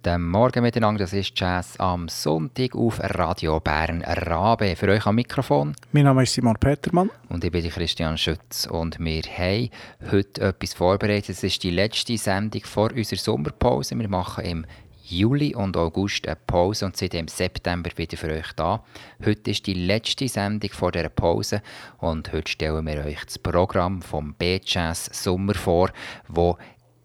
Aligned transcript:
Guten 0.00 0.28
Morgen 0.28 0.62
miteinander, 0.62 1.00
das 1.00 1.12
ist 1.12 1.32
Jazz 1.34 1.76
am 1.78 2.06
Sonntag 2.08 2.76
auf 2.76 3.00
Radio 3.00 3.58
Bern 3.58 4.02
Rabe. 4.02 4.76
Für 4.76 4.88
euch 4.90 5.04
am 5.06 5.16
Mikrofon. 5.16 5.74
Mein 5.90 6.04
Name 6.04 6.22
ist 6.22 6.34
Simon 6.34 6.54
Petermann. 6.54 7.10
Und 7.28 7.42
ich 7.42 7.50
bin 7.50 7.68
Christian 7.68 8.16
Schütz. 8.16 8.66
Und 8.66 9.00
wir 9.00 9.22
haben 9.22 9.70
heute 10.12 10.40
etwas 10.40 10.74
vorbereitet. 10.74 11.30
Es 11.30 11.42
ist 11.42 11.64
die 11.64 11.72
letzte 11.72 12.16
Sendung 12.16 12.62
vor 12.62 12.92
unserer 12.92 13.18
Sommerpause. 13.18 13.98
Wir 13.98 14.08
machen 14.08 14.44
im 14.44 14.66
Juli 15.02 15.56
und 15.56 15.76
August 15.76 16.28
eine 16.28 16.36
Pause 16.36 16.86
und 16.86 16.96
sind 16.96 17.14
im 17.14 17.26
September 17.26 17.90
wieder 17.96 18.16
für 18.16 18.30
euch 18.30 18.52
da. 18.54 18.84
Heute 19.24 19.50
ist 19.50 19.66
die 19.66 19.74
letzte 19.74 20.28
Sendung 20.28 20.70
vor 20.70 20.92
dieser 20.92 21.08
Pause 21.08 21.60
und 21.98 22.32
heute 22.32 22.52
stellen 22.52 22.86
wir 22.86 23.04
euch 23.04 23.24
das 23.24 23.40
Programm 23.40 24.00
vom 24.00 24.34
B-Jazz 24.34 25.10
Sommer 25.12 25.54
vor, 25.54 25.90
wo 26.28 26.56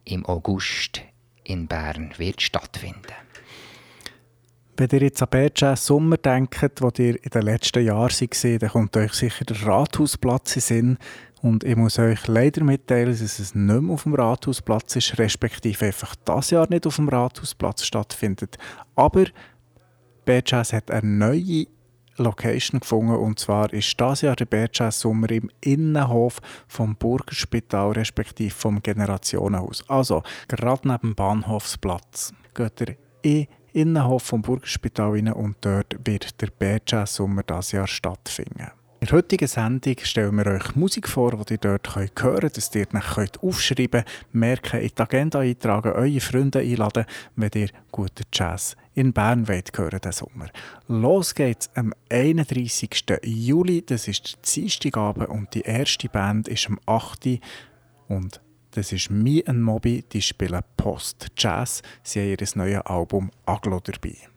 im 0.06 0.23
August 0.28 1.02
in 1.44 1.68
Bern 1.68 2.14
wird 2.17 2.42
stattfinden. 2.42 3.14
Wenn 4.76 4.90
ihr 4.92 5.04
jetzt 5.04 5.22
an 5.22 5.30
B-Jazz 5.30 5.86
Sommer 5.86 6.17
denkt, 6.17 6.81
wo 6.81 6.90
ihr 6.98 7.23
in 7.23 7.30
den 7.30 7.42
letzten 7.44 7.86
Jahren 7.86 8.09
war, 8.09 8.59
dann 8.59 8.70
kommt 8.70 8.98
euch 8.98 9.14
sicher 9.14 9.45
der 9.45 9.62
Rathausplatz 9.66 10.56
in 10.56 10.62
Sinn. 10.62 10.98
Und 11.44 11.64
ich 11.64 11.76
muss 11.76 12.00
euch 12.00 12.26
leider 12.28 12.64
mitteilen, 12.64 13.12
dass 13.12 13.22
es 13.22 13.54
nicht 13.54 13.82
mehr 13.82 13.94
auf 13.94 14.04
dem 14.04 14.16
Rathausplatz 14.16 14.95
ist, 14.95 15.20
respektive 15.20 15.86
einfach 15.86 16.16
das 16.26 16.50
Jahr 16.50 16.67
nicht 16.70 16.88
auf 16.88 16.95
dem 16.95 17.09
Rathausplatz 17.09 17.86
stattfindet. 17.86 18.58
Aber 18.95 19.26
B-Jazz 20.26 20.73
hat 20.73 20.89
eine 20.89 21.08
neue 21.08 21.67
Location 22.17 22.80
gefunden 22.80 23.16
und 23.16 23.39
zwar 23.39 23.72
ist 23.73 24.00
das 24.00 24.22
Jahr 24.22 24.36
der 24.36 24.45
Bergjazz 24.45 25.00
Sommer 25.00 25.30
im 25.31 25.50
Innenhof 25.61 26.39
vom 26.67 26.95
Burgerspital 26.95 27.92
respektive 27.92 28.53
vom 28.53 28.81
Generationenhaus. 28.81 29.83
Also 29.89 30.23
gerade 30.47 30.88
neben 30.88 31.00
dem 31.02 31.16
Bahnhofsplatz 31.16 32.33
geht 32.53 32.81
ihr 32.81 32.95
in 33.22 33.47
Innenhof 33.73 34.23
vom 34.23 34.42
Burgerspital 34.42 35.11
rein 35.11 35.33
und 35.33 35.58
dort 35.61 35.95
wird 36.05 36.39
der 36.42 36.47
Bergjazz 36.47 37.16
Sommer 37.16 37.44
das 37.44 37.72
Jahr 37.72 37.88
stattfinden. 37.88 38.72
In 39.04 39.08
der 39.08 39.18
heutigen 39.18 39.50
Sendung 39.50 39.96
stellen 40.02 40.38
wir 40.38 40.48
euch 40.48 40.78
Musik 40.78 41.09
vor, 41.09 41.32
die 41.44 41.56
ihr 41.56 41.58
dort 41.58 41.94
hören 41.94 42.09
könnt, 42.16 42.56
dass 42.56 42.73
ihr 42.73 42.88
euch 42.94 43.44
aufschreiben 43.44 44.06
könnt, 44.06 44.34
merken, 44.34 44.80
in 44.80 44.92
die 44.98 45.02
Agenda 45.02 45.40
eintragen, 45.40 45.92
eure 45.92 46.22
Freunde 46.22 46.60
einladen, 46.60 47.04
wenn 47.36 47.50
ihr 47.54 47.68
guten 47.92 48.23
Jazz 48.32 48.78
in 48.94 49.12
Bern 49.12 49.50
wollt 49.50 49.78
hören 49.78 50.00
diesen 50.02 50.26
Sommer. 50.30 50.48
Los 50.88 51.36
geht's 51.36 51.70
am 51.76 51.94
31. 52.10 53.04
Juli, 53.23 53.86
das 53.86 54.08
ist 54.08 54.38
der 54.38 54.54
Dienstagabend 54.54 55.28
und 55.28 55.54
die 55.54 55.64
erste 55.64 56.08
Band 56.08 56.48
ist 56.48 56.67
am 56.67 56.80
8. 56.86 57.42
und 58.08 58.40
das 58.72 58.94
ist 58.94 59.12
Me 59.12 59.44
and 59.45 59.62
Moby, 59.62 60.06
die 60.14 60.22
spielen 60.22 60.62
Post 60.78 61.28
Jazz. 61.38 61.82
Sie 62.04 62.22
haben 62.22 62.38
ihr 62.40 62.48
neues 62.56 62.86
Album 62.86 63.32
Aglo 63.45 63.82
dabei. 63.82 64.33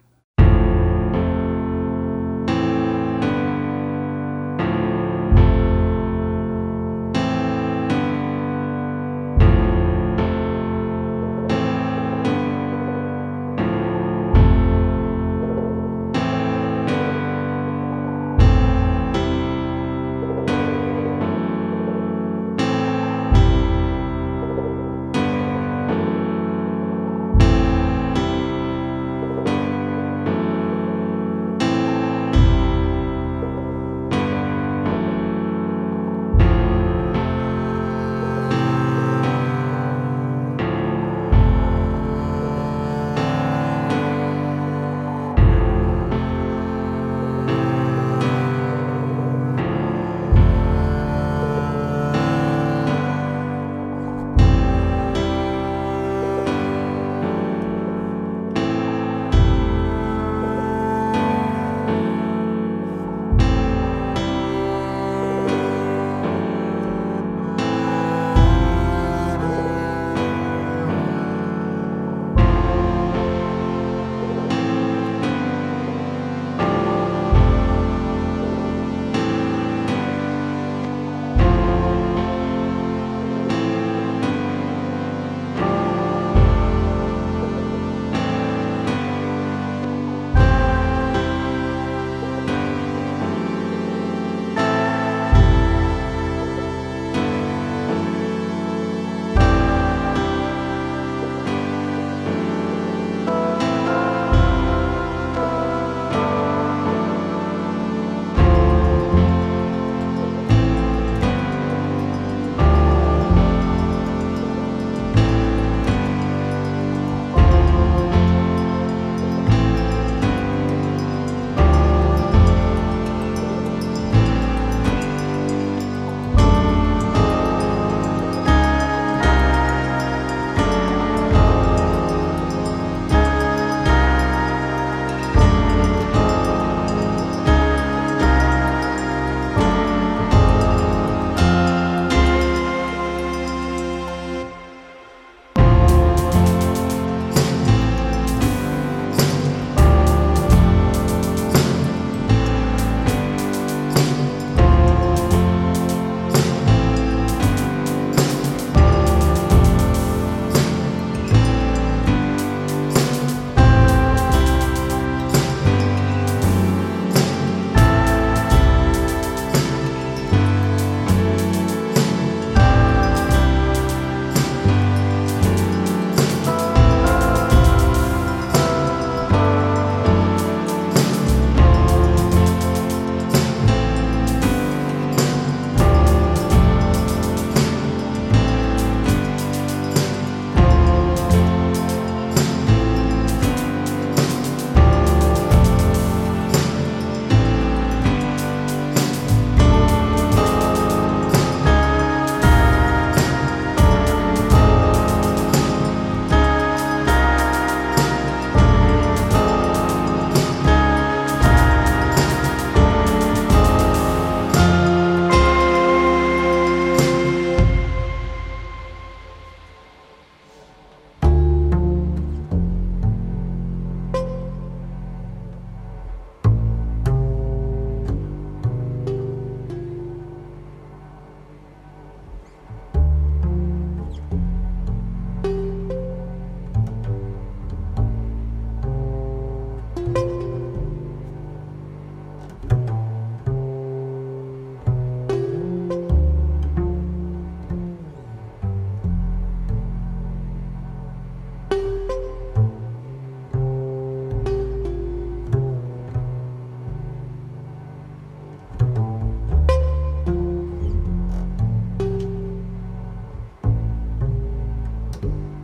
you 265.22 265.55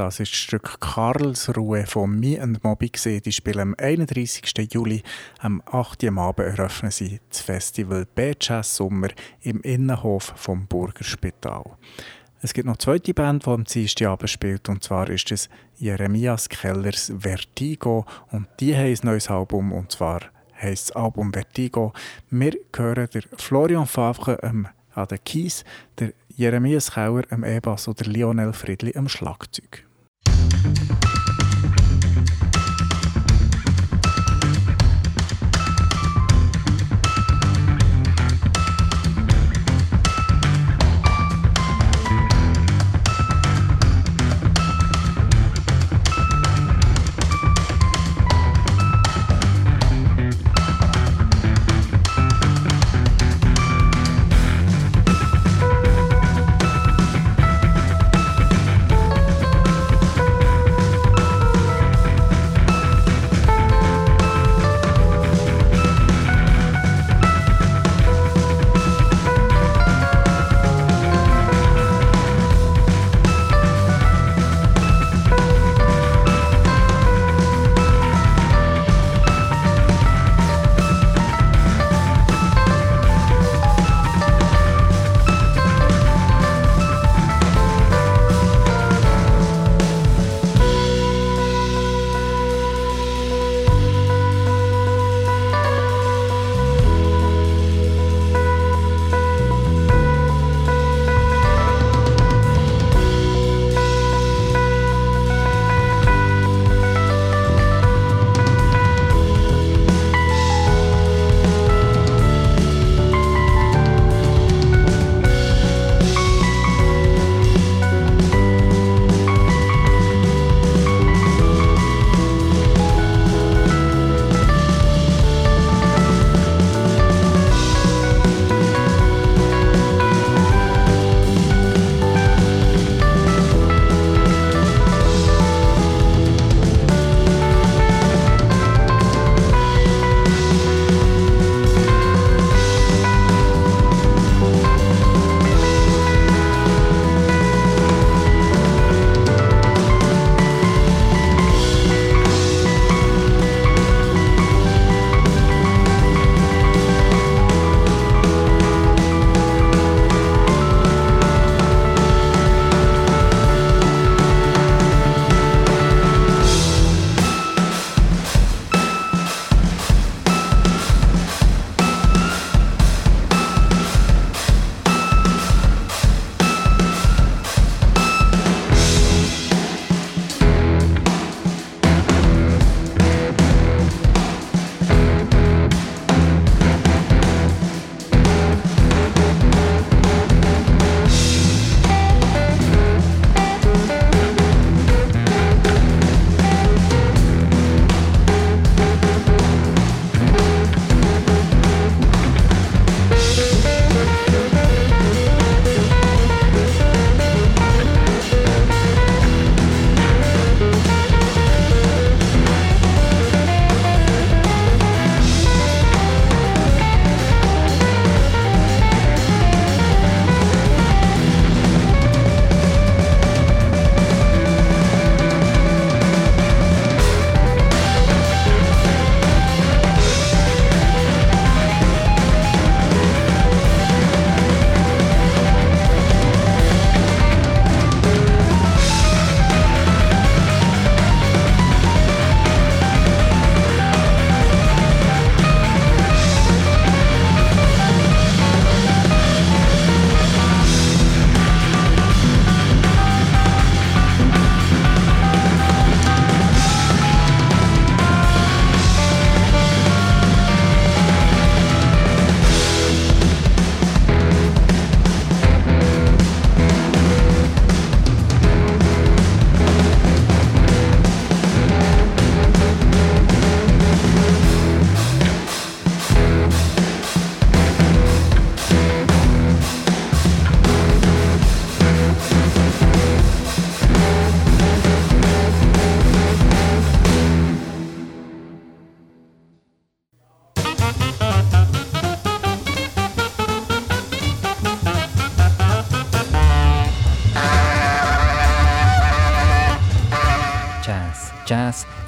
Das 0.00 0.18
ist 0.18 0.32
das 0.32 0.38
Stück 0.38 0.80
Karlsruhe 0.80 1.84
von 1.84 2.18
«Me 2.18 2.40
and 2.40 2.64
Moby». 2.64 2.90
Die 2.90 3.32
spielen 3.32 3.60
am 3.60 3.74
31. 3.76 4.72
Juli, 4.72 5.02
am 5.40 5.62
8. 5.66 6.04
Uhr 6.04 6.16
Abend 6.16 6.38
eröffnen 6.48 6.90
sie 6.90 7.20
das 7.28 7.42
Festival 7.42 8.06
B-Jazz 8.14 8.76
Sommer 8.76 9.08
im 9.42 9.60
Innenhof 9.60 10.32
vom 10.36 10.66
Burgerspital. 10.66 11.76
Es 12.40 12.54
gibt 12.54 12.64
noch 12.64 12.76
eine 12.76 12.78
zweite 12.78 13.12
Band, 13.12 13.44
die 13.44 13.50
am 13.50 13.64
Dienstagabend 13.64 14.30
spielt, 14.30 14.70
und 14.70 14.82
zwar 14.82 15.10
ist 15.10 15.30
es 15.32 15.50
Jeremias 15.76 16.48
Kellers 16.48 17.12
Vertigo. 17.18 18.06
Und 18.30 18.48
die 18.58 18.74
haben 18.74 18.86
ein 18.86 18.98
neues 19.02 19.28
Album, 19.28 19.70
und 19.70 19.92
zwar 19.92 20.22
heisst 20.58 20.88
das 20.88 20.96
Album 20.96 21.30
Vertigo. 21.30 21.92
Wir 22.30 22.54
hören 22.74 23.06
der 23.12 23.24
Florian 23.36 23.86
Favre 23.86 24.38
ähm, 24.42 24.66
an 24.94 25.08
den 25.08 25.22
Keys, 25.22 25.62
der 25.98 26.14
Jeremias 26.34 26.92
Keller 26.92 27.24
am 27.28 27.44
E-Bass 27.44 27.86
oder 27.86 28.06
Lionel 28.06 28.54
Friedli 28.54 28.96
am 28.96 29.06
Schlagzeug. 29.06 29.84
thank 30.62 30.90
you 30.90 30.99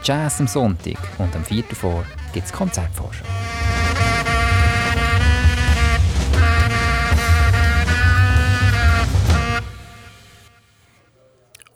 Jazz, 0.04 0.40
am 0.40 0.48
Sonntag 0.48 0.98
und 1.18 1.36
am 1.36 1.44
4. 1.44 1.62
vor 1.74 2.04
gibt 2.32 2.46
es 2.46 2.52
Konzertvorschau. 2.52 3.24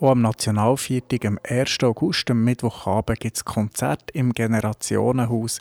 Auch 0.00 0.10
am 0.10 0.22
Nationalviertag, 0.22 1.24
am 1.24 1.38
1. 1.48 1.84
August, 1.84 2.28
am 2.28 2.42
Mittwochabend, 2.42 3.20
gibt 3.20 3.36
es 3.36 3.44
Konzert 3.44 4.10
im 4.10 4.32
Generationenhaus. 4.32 5.60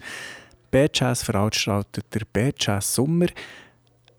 B-Jazz 0.71 1.21
veranstaltet 1.21 2.07
der 2.15 2.21
B-Jazz 2.33 2.95
Sommer. 2.95 3.27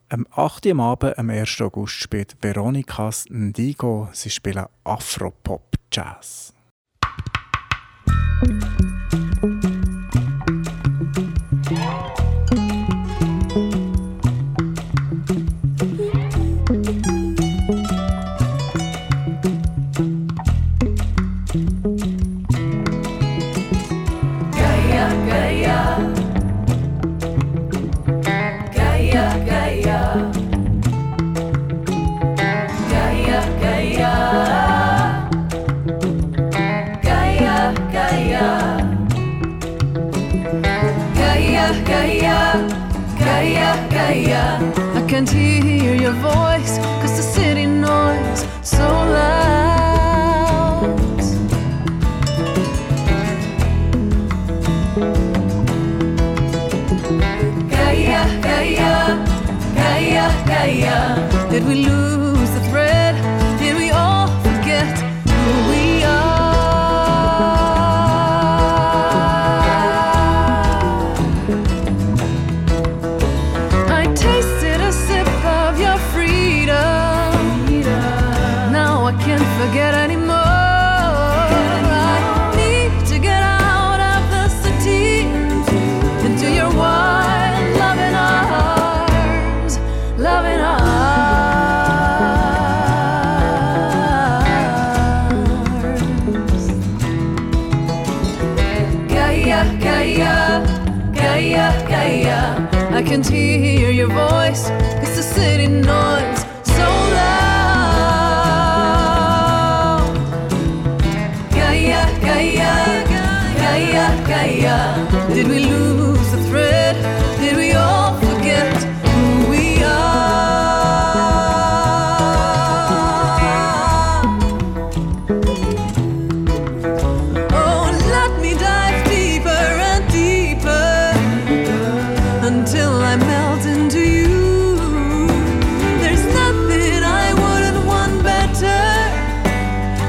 Am 0.09 0.25
8. 0.31 0.69
Am 0.69 0.79
Abend, 0.79 1.19
am 1.19 1.31
1. 1.31 1.61
August, 1.63 1.95
spielt 1.95 2.37
Veronikas 2.41 3.25
Ndigo. 3.29 4.09
Sie 4.13 4.31
spielen 4.31 4.67
Afropop-Jazz. 4.85 6.46
Can't 45.17 45.31
hear 45.31 45.95
your 45.95 46.13
voice 46.13 46.79
Cause 47.01 47.17
the 47.17 47.23
city 47.23 47.65
noise 47.65 48.45
so 48.63 48.83
loud. 48.83 49.57
Gaia, 57.71 58.43
Gaia, 58.43 59.25
Gaia, 59.75 60.47
Gaia 60.47 61.26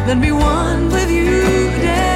than 0.08 0.22
be 0.22 0.32
one 0.32 0.90
with 0.90 1.12
you, 1.12 1.42
dance 1.82 2.07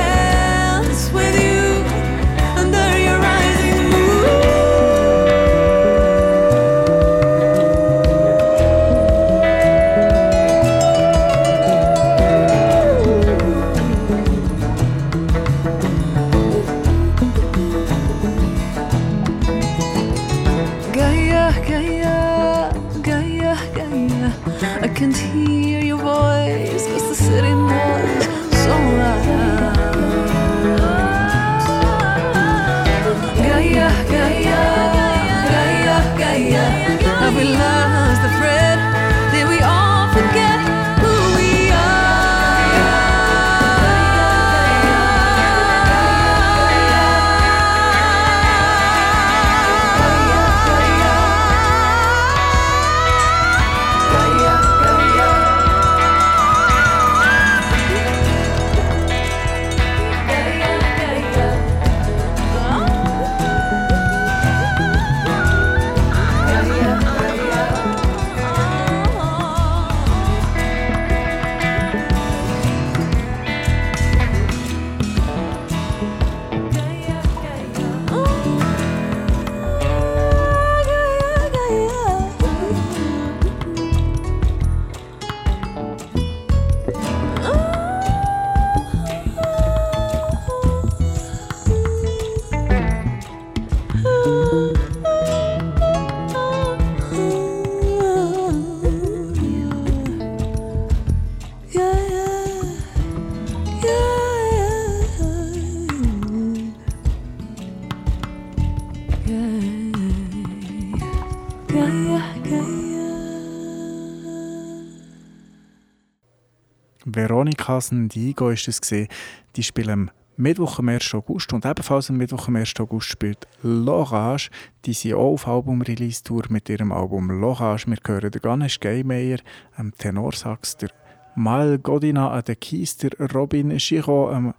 Ndigo 117.80 118.50
ist 118.50 118.68
es 118.68 118.82
gesehen. 118.82 119.08
Die 119.56 119.63
spielen 119.63 119.90
am 119.90 120.12
Mittwoch 120.38 120.80
am 120.80 120.90
1. 120.90 121.13
August 121.13 121.54
und 121.54 121.66
ebenfalls 121.66 122.10
am 122.10 122.18
Mittwoch 122.18 122.48
am 122.48 122.56
1. 122.56 122.74
August 122.80 123.10
spielt 123.10 123.48
L'Orage. 123.63 124.50
Die 124.86 124.94
sind 124.94 125.13
auch 125.13 125.34
auf 125.34 125.48
Album-Release-Tour 125.48 126.44
mit 126.50 126.68
ihrem 126.70 126.92
Album 126.92 127.30
L'Orage. 127.32 127.88
Wir 127.88 127.98
hören 128.06 128.32
den 128.32 128.42
Ganesh 128.42 128.80
Geimeyer, 128.80 129.40
am 129.75 129.94
Tenorsax, 129.96 130.78
der 130.78 130.90
Mal 131.36 131.80
Godina 131.80 132.32
an 132.32 132.44
den 132.44 132.60
Keys, 132.60 132.98
der 132.98 133.12
Robin 133.34 133.72
am 133.72 134.54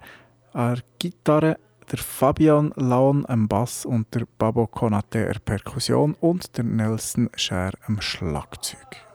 an 0.53 0.75
der 0.75 0.83
Gitarre, 0.99 1.59
der 1.91 1.99
Fabian 1.99 2.73
Laon 2.77 3.27
am 3.27 3.49
Bass 3.49 3.85
und 3.85 4.15
der 4.15 4.27
Babo 4.39 4.67
Konate 4.67 5.29
an 5.29 5.37
Perkussion 5.45 6.15
und 6.21 6.57
der 6.57 6.65
Nelson 6.65 7.29
Scher 7.35 7.73
am 7.87 8.01
Schlagzeug. 8.01 9.12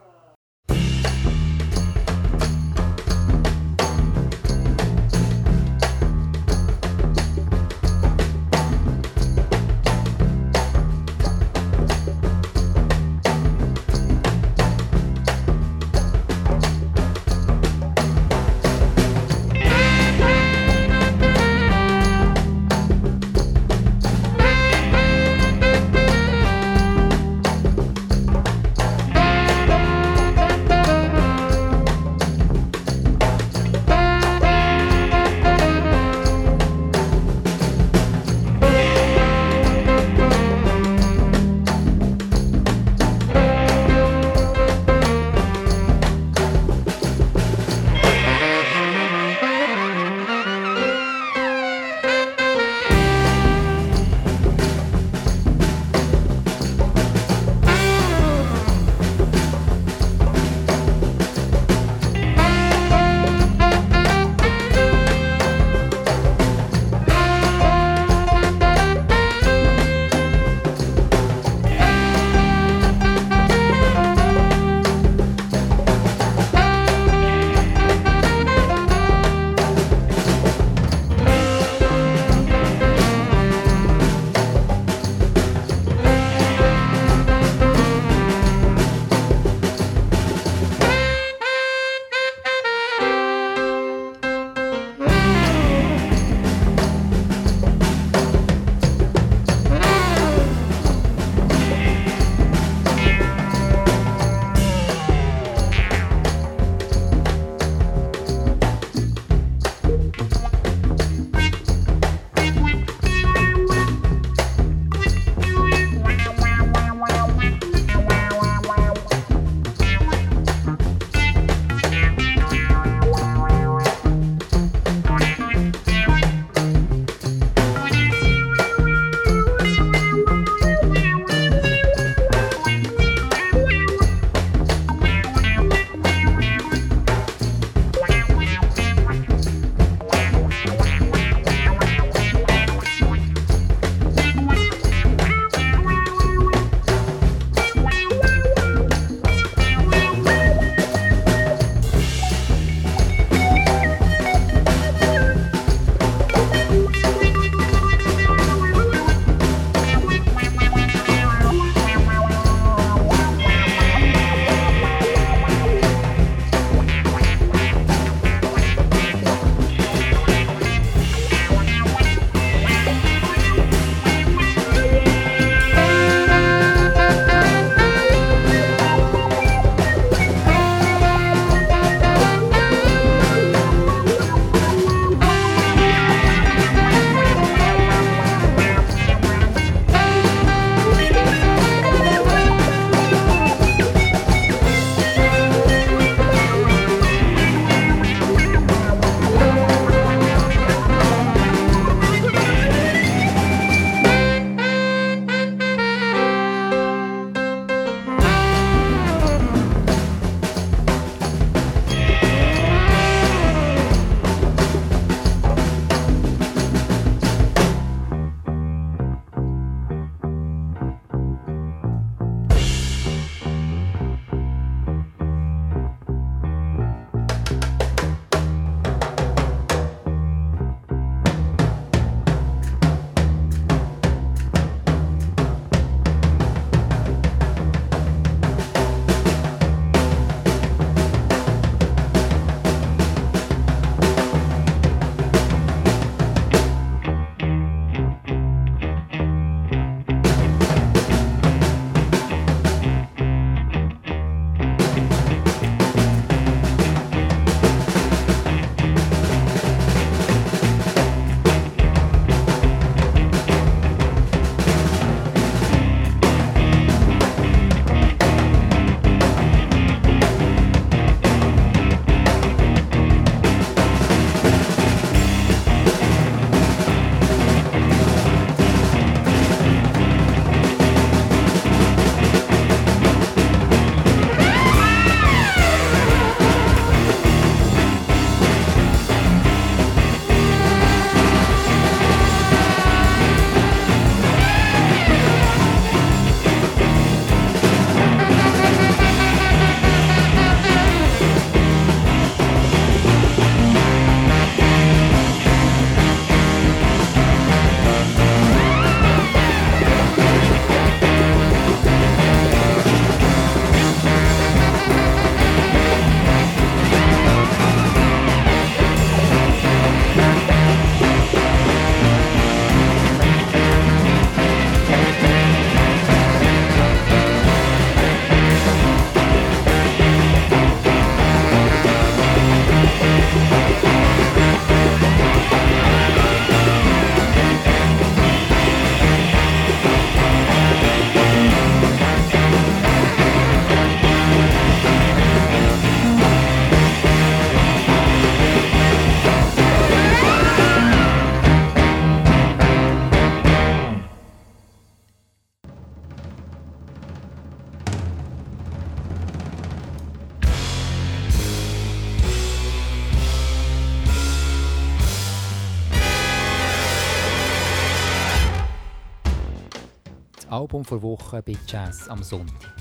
Album 370.67 370.83
vor 370.83 371.01
Woche 371.01 371.41
bei 371.41 371.55
Jazz 371.65 372.09
am 372.09 372.21
Sonntag. 372.21 372.73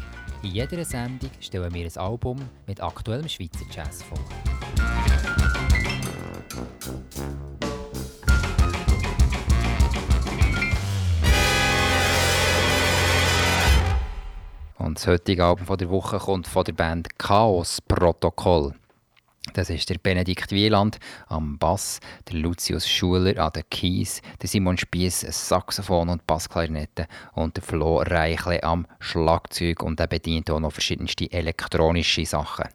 In 0.42 0.50
jeder 0.50 0.84
Sendung 0.84 1.30
stellen 1.38 1.72
wir 1.72 1.86
ein 1.86 1.96
Album 1.96 2.36
mit 2.66 2.80
aktuellem 2.80 3.28
Schweizer 3.28 3.64
Jazz 3.70 4.02
vor. 4.02 4.18
Und 14.78 14.98
das 14.98 15.06
heutige 15.06 15.44
Album 15.44 15.66
von 15.66 15.78
der 15.78 15.88
Woche 15.88 16.18
kommt 16.18 16.48
von 16.48 16.64
der 16.64 16.72
Band 16.72 17.16
Chaos 17.16 17.80
Protokoll. 17.80 18.74
Das 19.56 19.70
ist 19.70 19.88
der 19.88 19.96
Benedikt 19.96 20.52
Wieland 20.52 20.98
am 21.28 21.56
Bass, 21.56 22.00
der 22.28 22.36
Lucius 22.36 22.86
Schuler 22.86 23.42
an 23.42 23.52
den 23.52 23.62
Keys, 23.70 24.20
der 24.42 24.50
Simon 24.50 24.76
Spiess 24.76 25.20
Saxophon 25.20 26.10
und 26.10 26.26
Bassklarinette 26.26 27.06
und 27.32 27.56
der 27.56 27.62
Flo 27.62 28.02
Reichle 28.02 28.62
am 28.62 28.86
Schlagzeug. 29.00 29.82
Und 29.82 29.98
er 29.98 30.08
bedient 30.08 30.50
auch 30.50 30.60
noch 30.60 30.72
verschiedenste 30.72 31.32
elektronische 31.32 32.26
Sachen. 32.26 32.66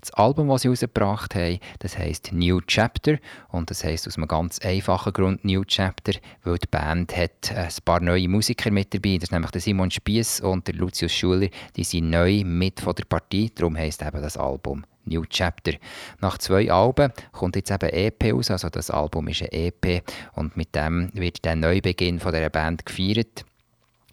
Das 0.00 0.12
Album, 0.14 0.48
das 0.48 0.62
sie 0.62 0.68
herausgebracht 0.68 1.36
haben, 1.36 1.60
das 1.78 1.96
heisst 1.96 2.32
New 2.32 2.62
Chapter. 2.62 3.18
Und 3.50 3.70
das 3.70 3.84
heisst 3.84 4.08
aus 4.08 4.16
einem 4.16 4.26
ganz 4.26 4.58
einfachen 4.58 5.12
Grund 5.12 5.44
New 5.44 5.62
Chapter, 5.64 6.14
weil 6.42 6.58
die 6.58 6.66
Band 6.66 7.16
hat 7.16 7.52
ein 7.54 7.68
paar 7.84 8.00
neue 8.00 8.26
Musiker 8.28 8.72
mit 8.72 8.92
dabei, 8.92 9.18
das 9.18 9.24
ist 9.24 9.32
nämlich 9.32 9.52
der 9.52 9.60
Simon 9.60 9.92
Spiess 9.92 10.40
und 10.40 10.66
der 10.66 10.74
Lucius 10.74 11.12
Schuler, 11.12 11.46
die 11.76 11.84
sind 11.84 12.10
neu 12.10 12.42
mit 12.44 12.80
von 12.80 12.96
der 12.96 13.04
Partie, 13.04 13.52
darum 13.54 13.76
heisst 13.76 14.02
eben 14.02 14.20
das 14.20 14.36
Album 14.36 14.84
New 15.08 15.24
Chapter. 15.24 15.72
Nach 16.20 16.38
zwei 16.38 16.70
Alben 16.70 17.12
kommt 17.32 17.56
jetzt 17.56 17.70
eben 17.70 17.90
EP 17.90 18.34
aus, 18.34 18.50
also 18.50 18.68
das 18.68 18.90
Album 18.90 19.28
ist 19.28 19.42
ein 19.42 19.48
EP 19.52 20.02
und 20.34 20.56
mit 20.56 20.74
dem 20.74 21.10
wird 21.14 21.44
der 21.44 21.56
Neubeginn 21.56 22.20
von 22.20 22.32
der 22.32 22.50
Band 22.50 22.86
gefeiert. 22.86 23.44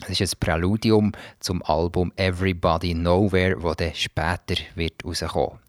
Es 0.01 0.19
ist 0.19 0.35
ein 0.35 0.39
Präludium 0.39 1.13
zum 1.39 1.63
Album 1.63 2.11
Everybody 2.17 2.93
Nowhere, 2.93 3.57
das 3.61 3.77
dann 3.77 3.95
später 3.95 4.61
wird 4.75 5.05
rauskommen 5.05 5.59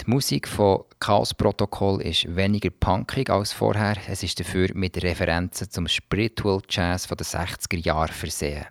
Die 0.00 0.10
Musik 0.10 0.48
von 0.48 0.82
Chaos 0.98 1.32
Protocol 1.32 2.02
ist 2.02 2.34
weniger 2.34 2.70
punkig 2.70 3.30
als 3.30 3.52
vorher. 3.52 3.96
Es 4.08 4.22
ist 4.22 4.40
dafür 4.40 4.68
mit 4.74 5.00
Referenzen 5.02 5.70
zum 5.70 5.86
Spiritual 5.86 6.60
Jazz 6.68 7.06
den 7.06 7.16
60er 7.16 7.78
Jahren 7.78 8.12
versehen 8.12 8.66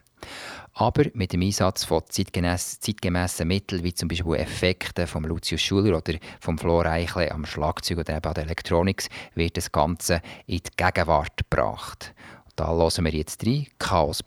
aber 0.76 1.06
mit 1.14 1.32
dem 1.32 1.42
Einsatz 1.42 1.86
von 1.86 2.04
zeitgemäßen 2.08 3.48
Mitteln, 3.48 3.84
wie 3.84 3.94
zum 3.94 4.10
Beispiel 4.10 4.36
Effekte 4.36 5.08
von 5.08 5.24
Lucius 5.24 5.62
Schuler 5.62 5.98
oder 5.98 6.16
vom 6.42 6.58
Flo 6.58 6.82
Reichle 6.82 7.32
am 7.32 7.46
Schlagzeug 7.46 8.00
oder 8.00 8.18
eben 8.18 8.28
an 8.28 8.34
der 8.34 8.44
Electronics, 8.44 9.10
wird 9.36 9.56
das 9.56 9.72
Ganze 9.72 10.22
in 10.46 10.58
die 10.58 10.72
Gegenwart 10.76 11.38
gebracht. 11.38 12.14
Da 12.58 12.68
hören 12.68 13.06
wir 13.06 13.14
jetzt 13.14 13.46
rein, 13.46 13.68
Chaos 13.80 14.22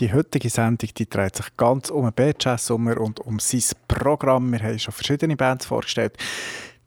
Die 0.00 0.12
heutige 0.12 0.48
Sendung 0.48 0.90
die 0.96 1.10
dreht 1.10 1.34
sich 1.34 1.56
ganz 1.56 1.90
um 1.90 2.04
den 2.04 2.12
B-Jazz-Sommer 2.12 3.00
und 3.00 3.18
um 3.18 3.40
sein 3.40 3.76
Programm. 3.88 4.52
Wir 4.52 4.62
haben 4.62 4.78
schon 4.78 4.92
verschiedene 4.92 5.36
Bands 5.36 5.66
vorgestellt. 5.66 6.16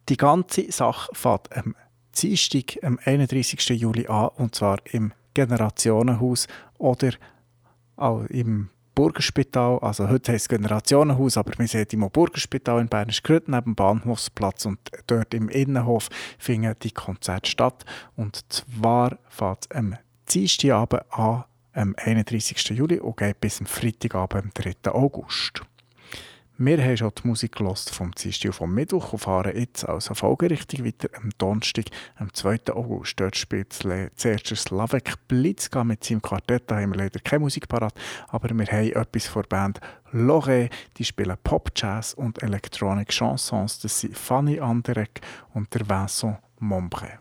Die 0.07 0.15
ganze 0.15 0.71
Sache 0.71 1.09
fängt 1.13 1.53
am 1.57 1.75
Dienstag, 2.15 2.77
am 2.81 2.97
31. 3.03 3.69
Juli 3.71 4.07
an, 4.07 4.29
und 4.37 4.55
zwar 4.55 4.77
im 4.91 5.11
Generationenhaus 5.33 6.47
oder 6.77 7.11
auch 7.97 8.23
im 8.27 8.69
Burgerspital. 8.95 9.79
Also 9.79 10.07
heute 10.07 10.31
heisst 10.31 10.45
es 10.45 10.57
Generationenhaus, 10.57 11.35
aber 11.35 11.51
wir 11.57 11.67
sehen 11.67 11.87
im 11.91 12.09
Burgerspital 12.09 12.79
in 12.79 12.87
Bern 12.87 13.09
ist 13.09 13.27
neben 13.27 13.49
dem 13.49 13.75
Bahnhofsplatz 13.75 14.65
und 14.65 14.79
dort 15.07 15.33
im 15.33 15.49
Innenhof 15.49 16.07
finden 16.37 16.75
die 16.81 16.91
Konzerte 16.91 17.49
statt. 17.49 17.83
Und 18.15 18.45
zwar 18.47 19.17
es 19.37 19.71
am 19.75 19.97
Dienstagabend 20.29 21.03
an 21.11 21.43
am 21.73 21.95
31. 21.97 22.69
Juli 22.69 22.99
und 22.99 23.17
geht 23.17 23.39
bis 23.39 23.59
am 23.59 23.65
Freitagabend, 23.65 24.43
am 24.43 24.51
3. 24.53 24.91
August. 24.91 25.61
Wir 26.63 26.77
haben 26.83 26.95
schon 26.95 27.11
die 27.17 27.27
Musik 27.27 27.57
vom 27.57 28.11
Dienstag 28.11 28.49
und 28.49 28.53
vom 28.53 28.75
Mittwoch 28.75 29.13
und 29.13 29.19
fahren 29.19 29.57
jetzt 29.57 29.83
also 29.83 30.13
folgerichtig 30.13 30.85
weiter 30.85 31.09
am 31.17 31.31
Donnerstag, 31.39 31.85
am 32.17 32.31
2. 32.31 32.71
August. 32.73 33.19
Dort 33.19 33.35
spielt 33.35 33.73
zuerst 33.73 34.45
Slavek 34.45 35.15
Blitzka 35.27 35.83
mit 35.83 36.03
seinem 36.03 36.21
Quartett. 36.21 36.69
Da 36.69 36.79
haben 36.79 36.91
wir 36.91 36.99
leider 36.99 37.19
keine 37.19 37.39
Musik 37.39 37.67
parat, 37.67 37.95
aber 38.27 38.49
wir 38.55 38.67
haben 38.67 38.91
etwas 38.91 39.25
von 39.25 39.41
der 39.41 39.49
Band 39.49 39.79
Loré. 40.13 40.69
Die 40.97 41.03
spielen 41.03 41.37
Pop, 41.43 41.71
Jazz 41.75 42.13
und 42.13 42.43
Electronic 42.43 43.09
Chansons. 43.11 43.79
Das 43.79 43.99
sind 43.99 44.15
Fanny 44.15 44.59
Anderek 44.59 45.21
und 45.55 45.73
der 45.73 45.89
Vincent 45.89 46.37
Mombre. 46.59 47.17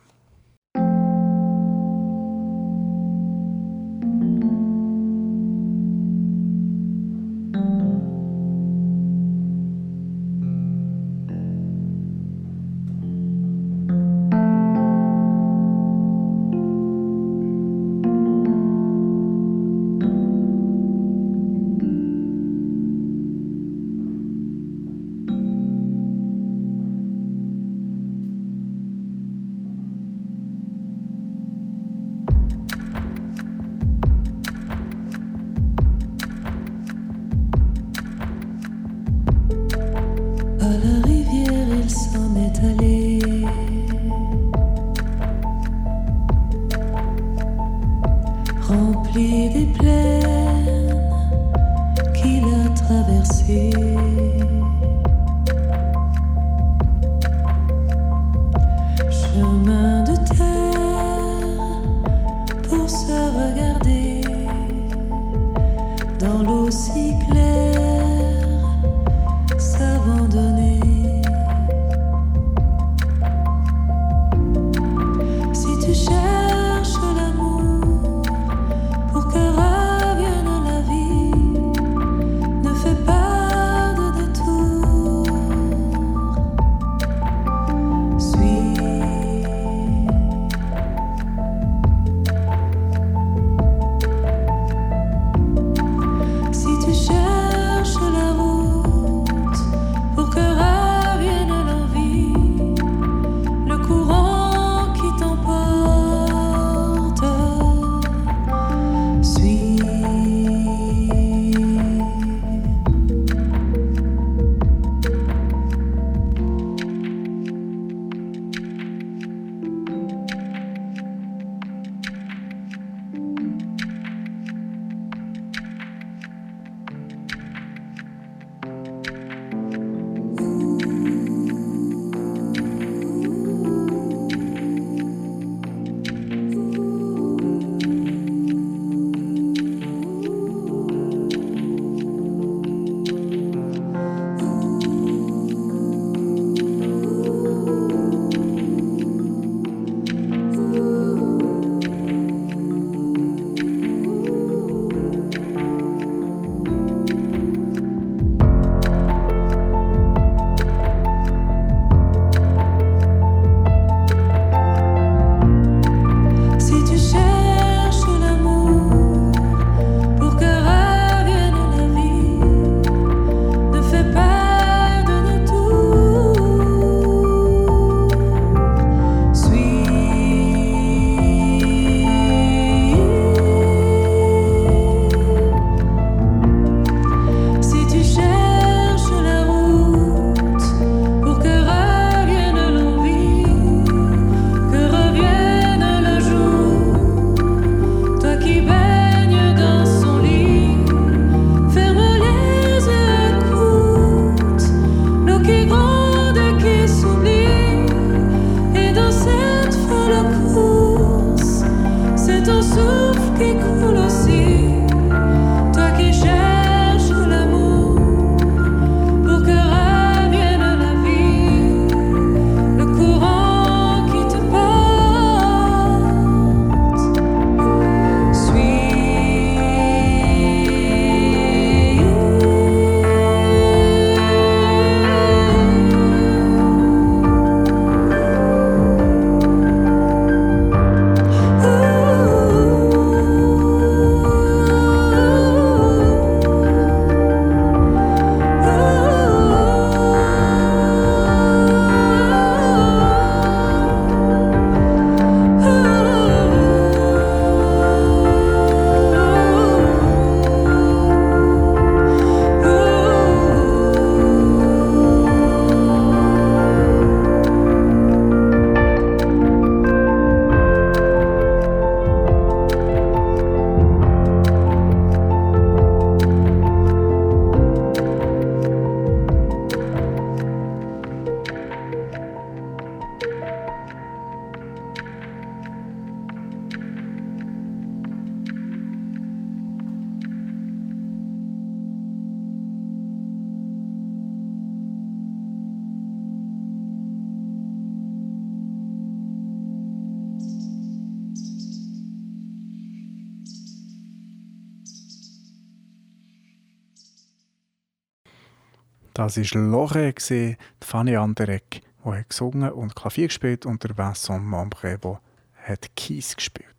Das 309.20 309.36
war 309.36 309.60
Lore, 309.60 310.14
die 310.14 310.56
Fanny 310.80 311.14
Anderegg, 311.14 311.82
die 312.06 312.24
gesungen 312.26 312.72
und 312.72 312.96
Klavier 312.96 313.26
gespielt 313.26 313.66
und 313.66 313.84
der 313.84 313.98
Vincent 313.98 314.42
Mambre, 314.42 314.96
der 314.96 315.20
hat 315.62 315.94
Kies 315.94 316.34
gespielt. 316.34 316.74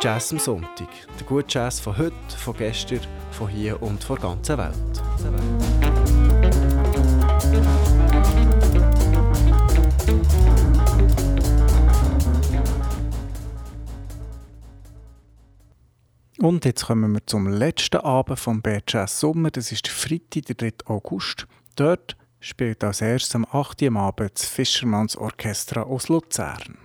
Jazz 0.00 0.32
am 0.32 0.38
Sonntag. 0.38 0.88
Der 1.20 1.26
gute 1.26 1.46
Jazz 1.50 1.80
von 1.80 1.98
heute, 1.98 2.14
von 2.34 2.56
gestern, 2.56 3.00
von 3.32 3.48
hier 3.48 3.82
und 3.82 4.02
von 4.02 4.16
der 4.16 4.30
ganzen 4.30 4.56
Welt. 4.56 5.67
Und 16.40 16.64
jetzt 16.64 16.86
kommen 16.86 17.14
wir 17.14 17.26
zum 17.26 17.48
letzten 17.48 17.96
Abend 17.96 18.38
vom 18.38 18.62
Jazz 18.86 19.18
Sommer. 19.18 19.50
Das 19.50 19.72
ist 19.72 19.86
der 19.86 19.92
Freitag, 19.92 20.46
der 20.46 20.54
3. 20.54 20.72
August. 20.86 21.48
Dort 21.74 22.16
spielt 22.38 22.84
als 22.84 23.00
erstes 23.00 23.34
am 23.34 23.44
8. 23.44 23.82
Uhr 23.82 23.88
am 23.88 23.96
Abend 23.96 24.30
das 24.34 24.44
Fischermanns 24.46 25.16
Orchestra 25.16 25.82
aus 25.82 26.08
Luzern. 26.08 26.78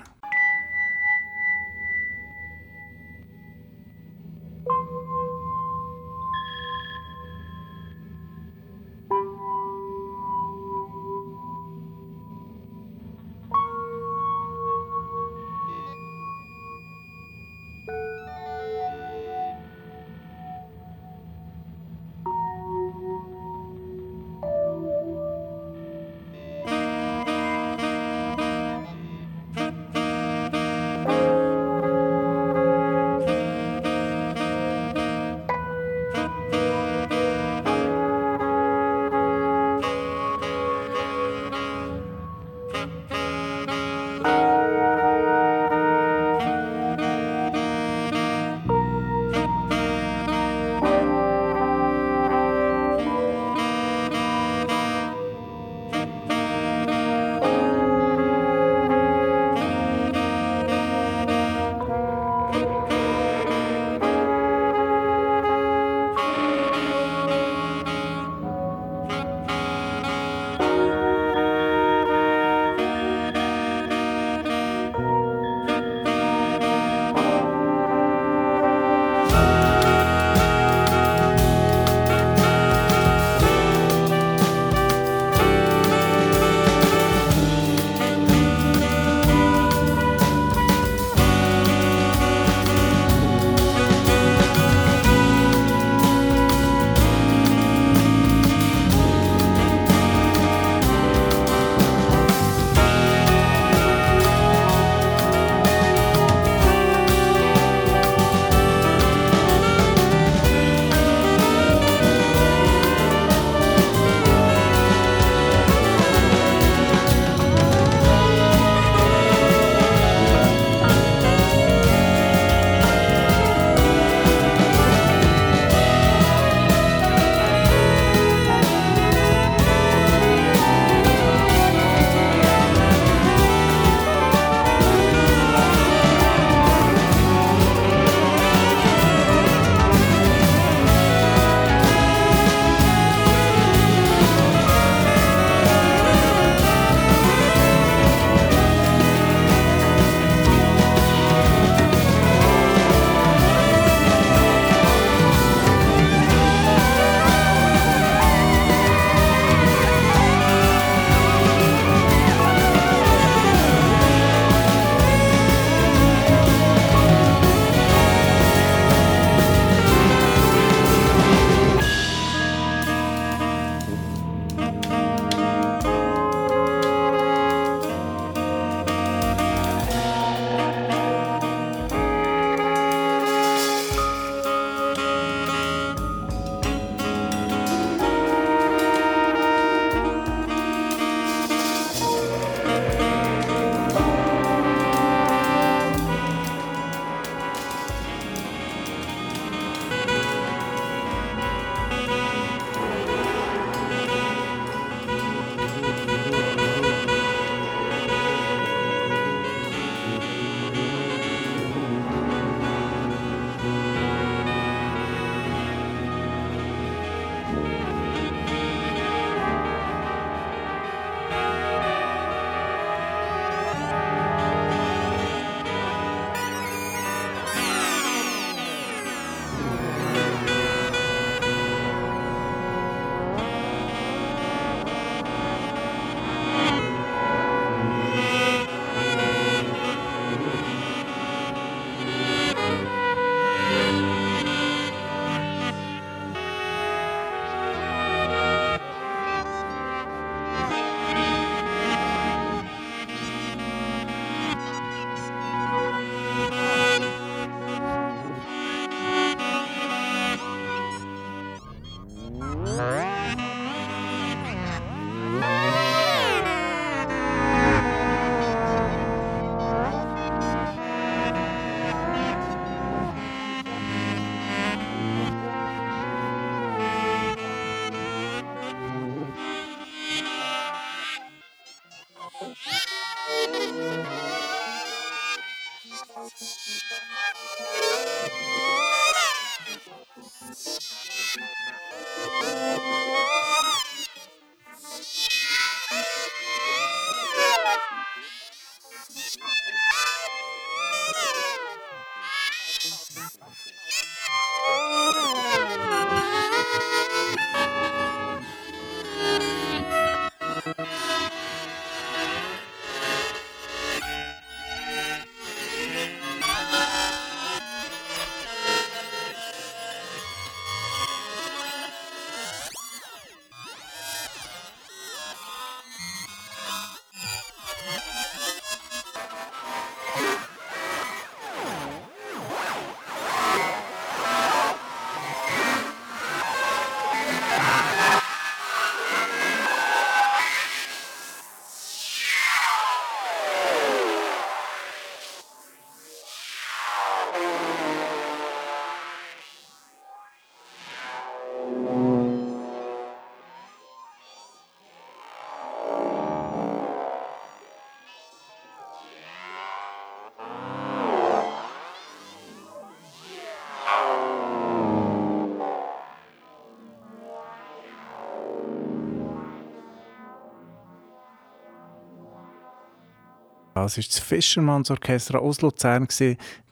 Das 373.84 373.97
war 373.97 374.03
das 374.03 374.19
Fischermanns 374.19 374.91
Orchester 374.91 375.41
aus 375.41 375.61
Luzern. 375.61 376.07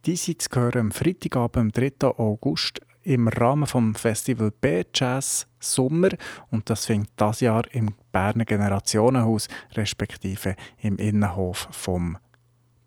Die 0.05 0.15
sind 0.15 0.41
zu 0.41 0.49
am 0.59 0.91
Freitagabend, 0.91 1.57
am 1.57 1.71
3. 1.71 2.07
August, 2.17 2.79
im 3.03 3.27
Rahmen 3.27 3.65
des 3.65 4.01
Festival 4.01 4.51
B-Jazz 4.51 5.45
Sommer. 5.59 6.09
Und 6.51 6.69
das 6.69 6.85
findet 6.85 7.11
das 7.17 7.41
Jahr 7.41 7.63
im 7.71 7.93
Berner 8.13 8.45
Generationenhaus, 8.45 9.49
respektive 9.73 10.55
im 10.81 10.97
Innenhof 10.97 11.67
vom 11.71 12.17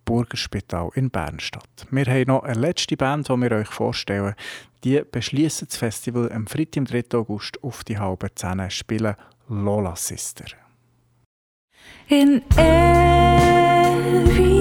Burgerspital 0.07 0.91
in 0.95 1.11
Bern 1.11 1.39
statt. 1.39 1.87
Wir 1.91 2.07
haben 2.07 2.29
noch 2.29 2.45
eine 2.45 2.61
letzte 2.61 2.97
Band, 2.97 3.29
die 3.29 3.37
wir 3.37 3.53
euch 3.53 3.69
vorstellen. 3.69 4.35
Die 4.85 5.01
beschließen 5.01 5.69
das 5.69 5.77
Festival 5.77 6.33
am 6.33 6.47
Freitag, 6.47 6.79
am 6.79 6.85
3. 6.87 7.19
August 7.19 7.63
auf 7.63 7.85
die 7.85 7.99
halbe 7.99 8.35
Zähne 8.35 8.71
spielen 8.71 9.17
Lola 9.49 9.97
Sister. 9.97 10.47
In 12.09 12.43
every 14.15 14.54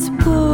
once 0.00 0.24
poor. 0.24 0.49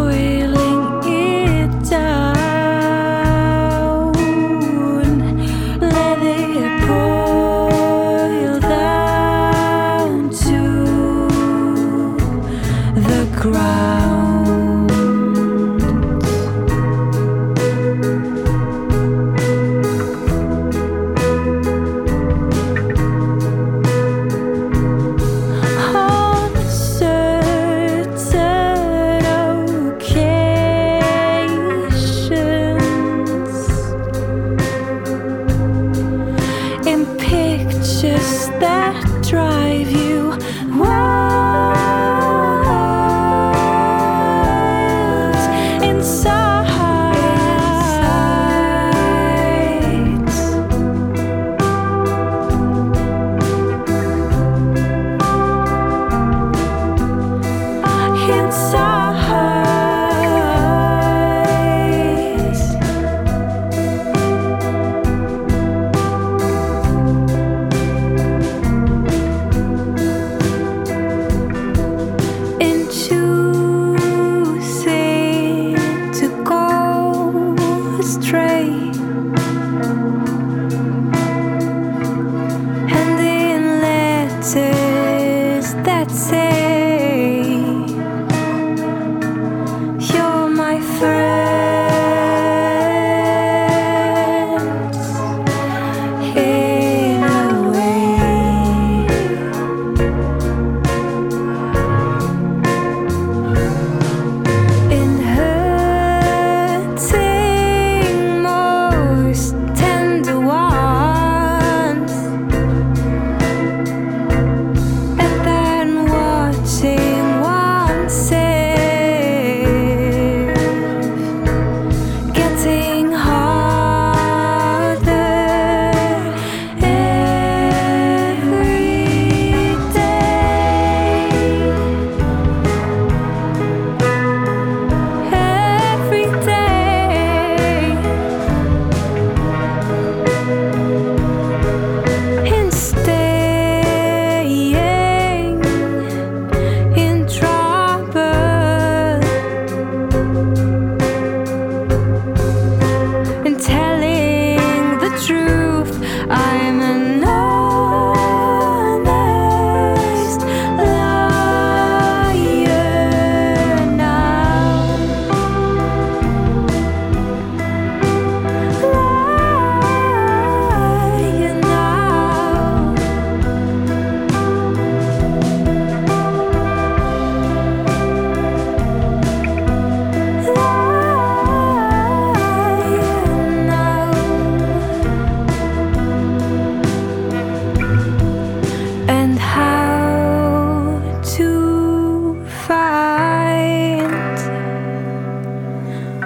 find 192.67 194.39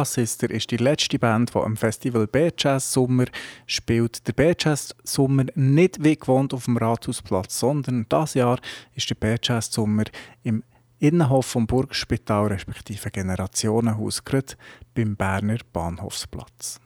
Lola 0.00 0.06
Sister 0.06 0.48
ist 0.48 0.70
die 0.70 0.78
letzte 0.78 1.18
Band, 1.18 1.54
die 1.54 1.58
am 1.58 1.76
Festival 1.76 2.26
B-Jazz 2.26 2.90
Sommer 2.90 3.26
spielt. 3.66 4.26
Der 4.26 4.32
B-Jazz 4.32 4.94
Sommer 5.04 5.44
nicht 5.54 6.02
wie 6.02 6.16
gewohnt 6.16 6.54
auf 6.54 6.64
dem 6.64 6.78
Rathausplatz, 6.78 7.58
sondern 7.58 8.06
das 8.08 8.32
Jahr 8.32 8.58
ist 8.94 9.10
der 9.10 9.16
B-Jazz 9.16 9.70
Sommer 9.70 10.04
im 10.42 10.62
Innenhof 11.00 11.44
vom 11.44 11.66
Burgspital 11.66 12.46
respektive 12.46 13.10
Generationenhaus, 13.10 14.24
gerade 14.24 14.54
beim 14.94 15.16
Berner 15.16 15.58
Bahnhofsplatz. 15.70 16.80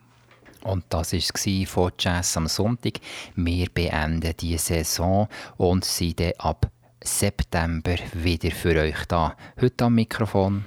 Und 0.64 0.84
das 0.88 1.12
war 1.12 1.20
es 1.20 1.70
von 1.70 1.92
Jazz 1.96 2.36
am 2.36 2.48
Sonntag. 2.48 2.94
Wir 3.36 3.68
beenden 3.72 4.36
die 4.40 4.58
Saison 4.58 5.28
und 5.56 5.84
sind 5.84 6.18
dann 6.18 6.32
ab 6.38 6.68
September 7.00 7.94
wieder 8.14 8.50
für 8.50 8.74
euch 8.74 9.04
da. 9.06 9.36
Heute 9.60 9.84
am 9.84 9.94
Mikrofon 9.94 10.64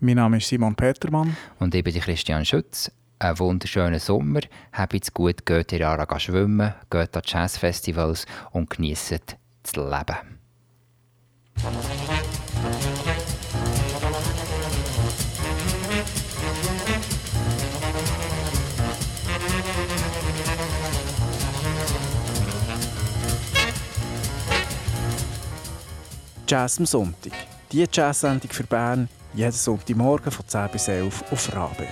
Mein 0.00 0.16
Name 0.16 0.38
ist 0.38 0.48
Simon 0.48 0.74
Petermann. 0.74 1.36
und 1.60 1.74
ich 1.74 1.84
bin 1.84 1.92
der 1.92 2.02
Christian 2.02 2.44
Schütz. 2.44 2.90
Einen 3.18 3.38
wunderschönen 3.38 4.00
Sommer. 4.00 4.40
Habt's 4.72 5.14
gut, 5.14 5.46
geht 5.46 5.72
in 5.72 5.82
Ara 5.82 6.18
schwimmen, 6.18 6.74
geht 6.90 7.16
an 7.16 7.22
Jazzfestivals 7.24 8.26
und 8.50 8.70
genießt 8.70 9.36
das 9.62 9.76
Leben. 9.76 10.34
Jazz 26.46 26.78
am 26.78 26.86
Sonntag. 26.86 27.32
Die 27.72 27.86
Jazz-Sendung 27.90 28.50
für 28.50 28.64
Bern, 28.64 29.08
jeden 29.34 29.52
Sonntagmorgen 29.52 30.30
von 30.30 30.46
10 30.46 30.68
bis 30.70 30.88
11 30.88 31.24
auf 31.32 31.54
Rabe. 31.54 31.86